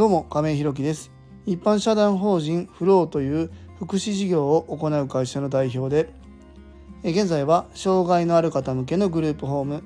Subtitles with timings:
[0.00, 1.10] どうも亀井ひろきです。
[1.44, 6.10] 一般社団法人フローという福祉事業を行う会社の代表で
[7.04, 9.82] 現在は障害のある方向けのグループホーム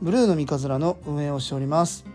[0.00, 2.06] ブルーの三日面の運営をしております。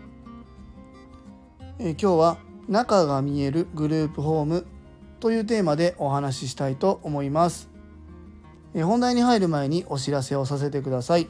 [1.78, 2.38] 今日は
[2.68, 4.66] 中が見えるグループホーム
[5.20, 7.70] というテーマでお話ししたいと思います。
[8.74, 11.28] 本題に入る前にお知らせをさせてください。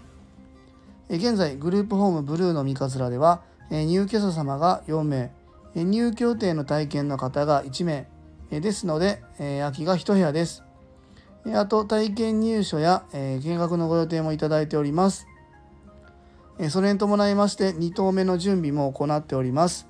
[1.10, 5.30] 現在グループホームブルーの三日面では入居者様が4名。
[5.74, 8.06] 入居予定の体験の方が1名
[8.50, 10.62] ですので空きが1部屋です。
[11.54, 15.26] あと体験入所や見学のご予定もいただいております。
[16.70, 19.88] それに伴いまして2棟目の準備も行っております。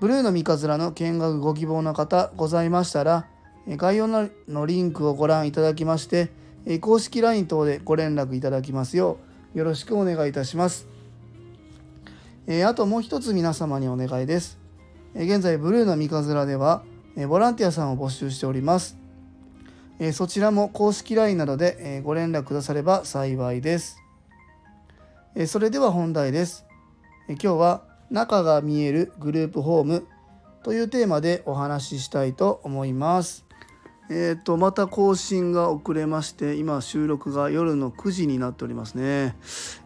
[0.00, 3.26] ブルーの三日面の見学ご希望の方ございましたら
[3.66, 4.28] 概要の
[4.66, 6.30] リンクをご覧いただきまして
[6.80, 9.18] 公式 LINE 等でご連絡いただきますよ
[9.54, 10.86] うよろしくお願いいたします。
[12.64, 14.65] あともう一つ皆様にお願いです。
[15.18, 16.84] 現在ブルーの三日面では
[17.26, 18.98] ボランティアさんを募集しております。
[20.12, 23.96] そちらも公式 LINE などでご連絡くだされば幸いです。
[25.46, 26.66] それでは本題です。
[27.28, 30.06] 今日は中が見えるグループホーム
[30.62, 33.45] というテーマでお話ししたいと思います。
[34.08, 39.34] えーと、また更新が遅れまして今収録が夜の9時になっておりますね、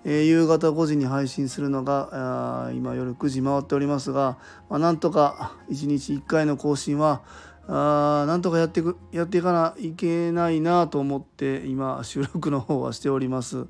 [0.05, 4.37] えー、夕方5時に配信するのが今夜9時回っておりますが、
[4.69, 7.23] まあ、なんとか1日1回の更新は
[7.67, 13.67] あなんとかやってくやっていかないけないなと思って今収録の方はしております。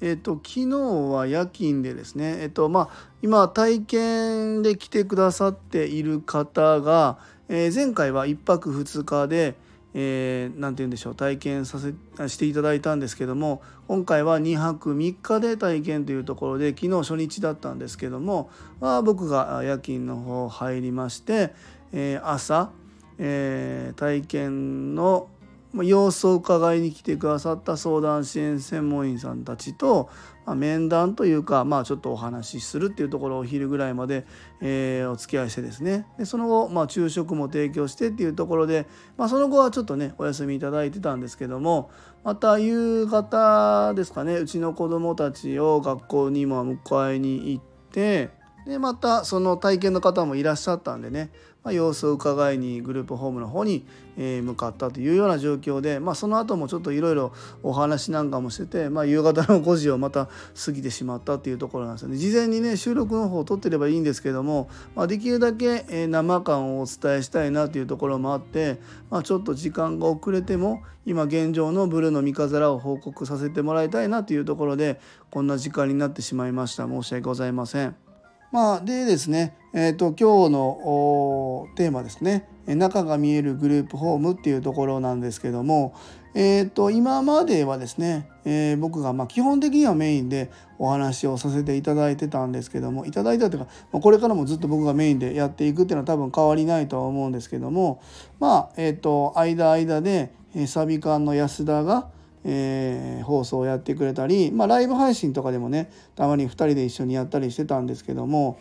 [0.00, 0.78] えっ、ー、と昨日
[1.12, 9.56] は夜勤でですねえっ、ー、とまあ今体験で来てくださっている方が、えー、前回は1泊2日で、
[9.94, 11.92] えー、て言うんでしょう体験させ
[12.28, 21.52] していただいたんですけども今回は2泊3日で体験というところで昨日初日だったんですけども、まあ、僕が夜勤の方入りまして、
[21.92, 22.70] えー、朝、
[23.18, 25.28] えー、体験の
[25.74, 30.10] 様子を伺いに来てくださった相談支援専門員さんたちと、
[30.44, 34.26] ま、面談というか、まあ、ちょっとお話しするっていうところをお昼ぐらいまで、
[34.60, 36.06] えー、お付き合いしてですね。
[36.18, 41.90] でその後、まあ、昼食も提供してっていうところで、まあ、その後はちょっとねお休みいただいてたんですけども
[42.22, 51.30] また夕方ですかねうちの子どもたちを学校にも迎えに行ってでまたその体験の方もいらっしゃったんでね。
[51.64, 53.86] まあ、様子を伺いにグループホームの方に、
[54.16, 60.28] え、向かったというような状況で、まあ、その後もちょっといろいろお話なんかもしてて、まあ、夕方の5時をまた
[60.64, 62.16] 過ぎてしまったっていうところなんですよね。
[62.16, 68.80] 事前にね収録の方を撮ってればいいんですけども、ま、できるだけ、え生感をお伝えしたいなというところもあって、
[69.10, 76.88] まあ、ちょっと時間が遅れても今現状のブルーの三日面を報告させてもらいたいなというところでこんな時間になってしまいました。
[76.88, 78.11] 申し訳ございません。
[78.52, 82.46] まあ、でですね、えーと、今日のテーマですね。
[82.66, 85.94] 中が見えるグループホームっていうところなんですけども、
[86.34, 98.00] えーと、今まではですね、えー、僕がま基本的にはメインでお話をさせていただいてたんですけどもいただいたというかまこれからもずっと僕がメインでやっていくっていうのは多分変わりないとは思うんですけども
[98.38, 100.32] まあえっ、ー、と間間で
[100.66, 102.08] サビ館の安田が
[102.44, 108.58] えー、放送をやってくれたり、まあ、ライブ配信とかでもねたまに2人で一緒にやったりしてたんですけども、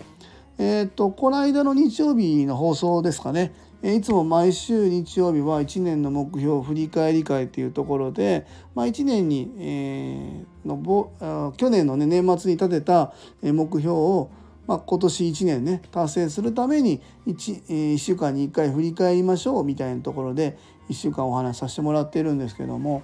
[0.57, 3.53] えーと、この間の日曜日の放送ですかね
[3.83, 14.29] いつも毎週日曜日は1年の目標振り返り会っていうところで、まあ、1年に、えー、の去年の、ね、年末に立てた目標を、
[14.67, 20.59] まあ、今年1年ね達成するために 1, 1週間に1回振り返りましょうみたいなところで
[20.89, 23.01] 1週間お話しさせてもらってるんですけども。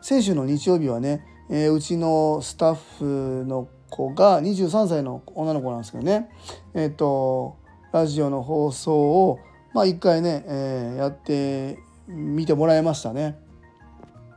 [0.00, 6.30] 先週の日曜日はね、えー、うちのスタッフの子が23歳の女の子なんですけどね
[6.74, 7.56] えっ、ー、と
[7.92, 9.40] ラジオの放送を
[9.74, 13.38] まあ一回ね、えー、やってみてもらいましたね。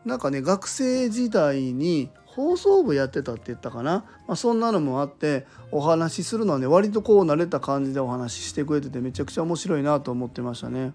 [0.05, 10.93] なんかね学生時代に放送部やってたって言ったかな、まあ、そんなのもあってお話しするのはね割とこう慣れた感じでお話ししてくれててめちゃくちゃ面白いなと思ってましたね。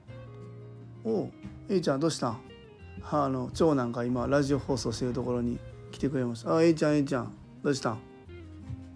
[1.05, 1.33] おう
[1.69, 2.48] A ちゃんどうしたん？
[3.11, 5.59] あの長男が今ラジオ放送してるところに
[5.91, 7.33] 来てくれました「あえいちゃんえいちゃん。
[7.63, 7.99] どうしたん?」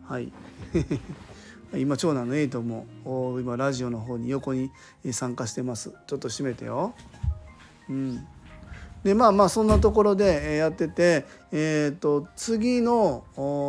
[0.05, 0.33] はい。
[1.75, 2.87] 今長男のエイトも
[3.41, 4.71] 今ラジオの方に横に
[5.11, 5.93] 参加してます。
[6.07, 6.95] ちょっと閉めてよ。
[7.89, 8.27] うん。
[9.03, 13.25] でまあまあそんなところでやっててえっ、ー、と次の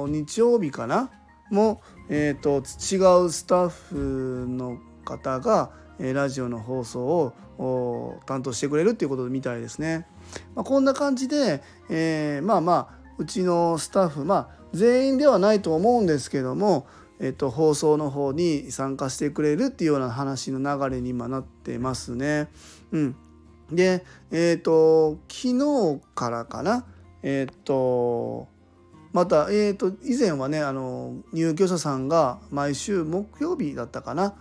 [0.10, 1.10] 日曜日かな？
[1.50, 10.08] もえっ、ー、と違うスタッフの方がラジオの放送を担当してくれるっていうことみたいですね。
[10.56, 16.88] まあ、こんな感じで、えー、まあまあうちのスタッフまあ全員ではないと思うんですけども、
[17.20, 22.50] えっと、放送の方に参加してくれるっていうような話の流れに今なってますね。
[22.92, 23.16] うん、
[23.72, 26.86] でえっ、と昨日からかな
[27.22, 28.48] えっ、と
[29.14, 34.34] また、えーと、以前はねあの入居者さんが毎週木曜日だったかな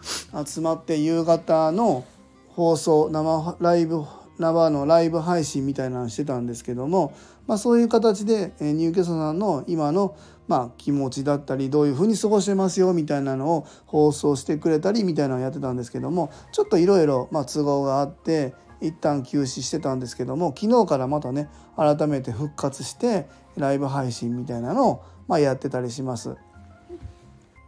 [0.46, 2.06] 集まって夕方の
[2.48, 4.02] 放送生ライブ
[4.38, 7.14] 生のライブ配信みたいなのしてたんですけども、
[7.46, 10.16] まあ、そういう形で入居者さんの今の
[10.48, 26.36] ま気持ちだったりどういうふうに過ごしてますよみたいなのを放送してくれたりみたいなのをやってたんですけどもちょっといろいろ都合があって一旦休止してたんですけども昨日からまたね改めて復活してライブ配信みたいなのを、ま、やってたりします。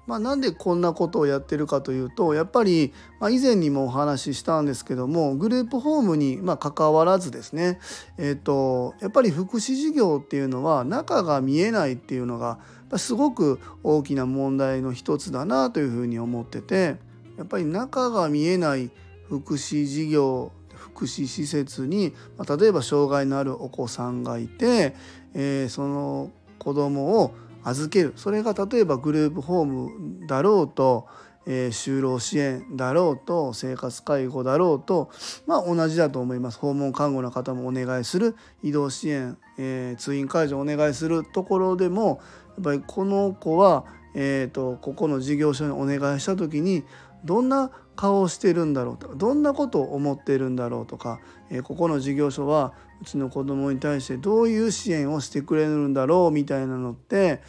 [0.06, 7.78] まあ、なんでこんなことをやってるかというとやっぱり、ま、以前にもお話ししたんですけどもグループホームにま関わらずですね、
[8.18, 12.58] えーと、やっぱり福祉事業っていうのは中が見えないっていうのが
[12.96, 16.96] すごく大きな問題の一つだなというふうに思ってて
[17.36, 18.90] やっぱり中が見えない
[19.28, 20.52] 福祉事業
[20.94, 24.94] 福祉施設に、ま例えば障害のあるお子さんがいて、
[25.34, 27.34] えー、その子供を
[27.64, 28.12] 預ける。
[28.16, 31.06] それが例えばグループホームだろうと、
[31.46, 35.10] えー、就労支援だろうと生活介護だろうと
[35.46, 36.58] まあ同じだと思います。
[36.58, 38.36] 訪問看護の方もお願いする。
[38.62, 42.20] 移動支援、えー、通院介助お願いするところでも
[42.56, 43.84] やっぱりこの子は、
[44.14, 46.84] えーとここの事業所にお願いした時に
[47.24, 57.40] どんな顔をしてるんだろうとかどんなことを思ってるんだろうとか、えー、ここの事業所はうちの子供に対してどういう支援をしてくれるんだろうみたいなのって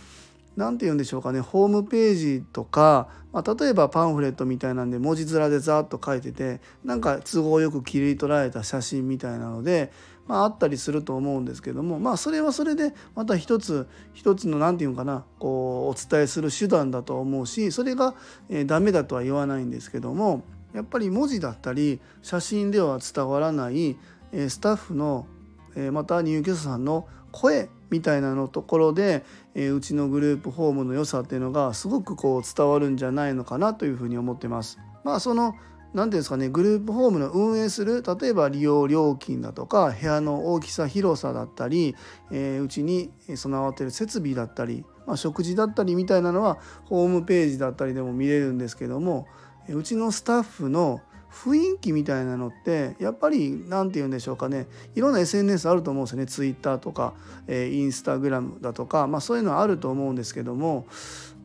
[0.56, 9.92] 何て言うんでしょうかねホームページとか、まあ、例えばパンフレットみたいなんで文字面でザーッと書いててなんか都合よく切り取られた写真みたいなので、
[10.28, 18.16] まあ、あったりすると思うんですけどもまあそれはそれでまた一つ一つの何て言うのかなこうお伝えする手段だと思うしそれが、
[18.50, 20.44] えー、ダメだとは言わないんですけども
[20.74, 23.98] やっぱり文字だったり写真では伝わらない、
[24.32, 25.28] えー、スタッフの、
[25.76, 29.24] えー、また入居者さんの声みたいなのところで、
[29.54, 34.80] えー、うちのグループホームの良さっていうのがすごくこう伝わるんじゃないのかなというふうに思ってます。
[35.04, 35.56] まあその
[35.94, 41.96] 何ていうんですかねグループホームの運営する例えば利用料金だとか部屋の大きさ広さだったり、
[42.32, 49.26] えー、うちに備わっている設備だったり、まあ、食事だったりみたいなのはホームページだったりでも見れるんですけども
[49.70, 51.02] うちのスタッフの
[51.36, 54.68] 雰囲気みたいなのってやっぱり何て言うんでしょうかね。
[54.96, 56.26] いろんな SNS あると思うんですよね。
[56.28, 57.14] Twitter とか、
[57.48, 60.88] えー、インスタグラムだとか、まあ、そういうのあると思うんですけども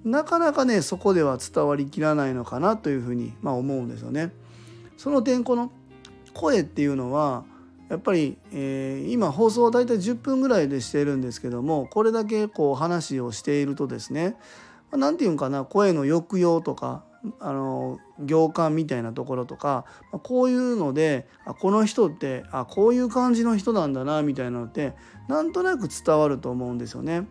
[0.04, 4.32] なかなかねそこでは伝わりきらないのかなというふうに、まあ、思うんですよね。
[4.96, 5.72] その点この
[6.34, 7.44] 声っていうのは
[7.88, 14.36] やっぱり、えー、今放送は大体10分ぐらいでしているんですけどもこれだけこう話をしているとですね
[14.92, 15.64] 何て言うんかな。
[15.64, 17.04] 声の抑揚とか
[17.38, 19.84] あの行間みたいなところとか
[20.22, 24.94] こういうのであこの人ってあこういう感じの人なんだなみたいなのって
[25.28, 27.26] なんとなく伝わると思うんですよね。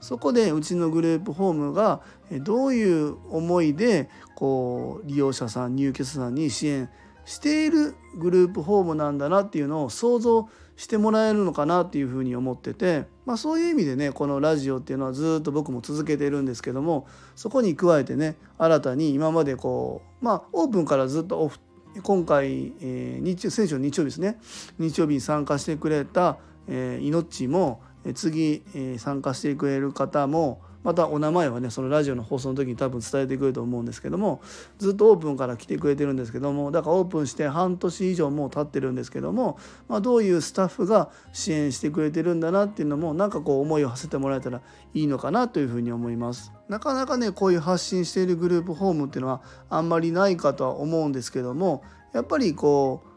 [0.00, 6.90] そこでうちのグループホームがどういう思いでこう利用者さん入居者さんに支援
[7.24, 17.06] しているグループホームなんだなっていうのを想像してしてもらえるのかなっていうふうに思ってて、まあ、そういう意味でねこのラジオっていうのはずっと僕も続けてるんですけども
[17.36, 21.58] そこに加えてね新たに今までこうまあオープンからずっとオフ
[22.02, 24.38] 今回、えー、日先週日曜日ですね
[24.78, 27.80] 日曜日に参加してくれた、えー、命も
[28.14, 34.40] 次、えー、参加してくれる方もまたお名前はねそのラジオの放送の時に多分伝えてくれると思うんですけども
[34.78, 44.60] ずっとオープンから来てくれてるんですけどもだからオープンして半年以上もう経ってるんですけども、まあ、どういうスタッフが支援してくれてるんだなっていうのもなんかこう思いを馳せてもらえたら
[44.92, 46.52] いいのかなというふうに思います。
[46.68, 53.14] なかなかねこういう発信しているグループホームっていうのはあんまりないかとは思うんですけどもやっぱりこう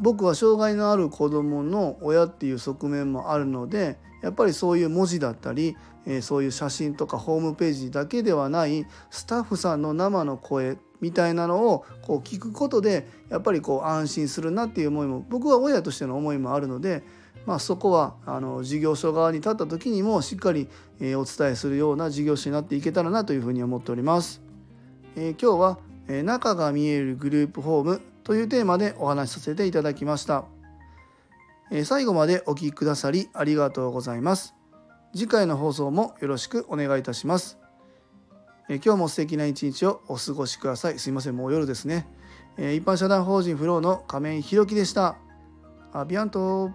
[0.00, 5.76] 僕は障害のある子どもの親っていう側面もあるのでやっぱりそういう文字だったり、
[6.06, 17.02] えー、そういう写真とかホームページだけではないスタッフさんの生の声みたいなのをこう聞くことでやっぱりこう安心するなっていう思いも僕は親としての思いもあるので、
[17.44, 20.68] まあ、そこはあの事業所側に立った時にもしっかり、
[21.00, 24.40] え、お伝えするような事業所になっていけたらなというふうに思っております。
[25.16, 30.61] えー、今日は、え、中が見えるグループホームというテーマでお話しさせていただきました。
[31.84, 34.54] 最後までお聴きくださりありがとうございます。
[35.14, 37.58] 次回の放送もよろしくお願いいたします。
[38.68, 40.98] 今日も素敵な一日をお過ごしください。
[40.98, 42.06] すいません、もう夜ですね。
[42.56, 45.16] 一般社団法人フローの亀井宏樹でした。
[45.92, 46.70] アビアント